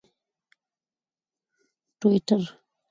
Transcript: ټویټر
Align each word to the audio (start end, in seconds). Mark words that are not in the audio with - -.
ټویټر 1.99 2.41